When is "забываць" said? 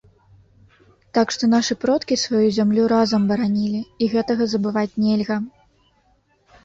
4.55-4.91